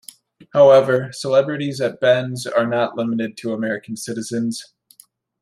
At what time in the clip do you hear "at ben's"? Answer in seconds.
1.79-2.47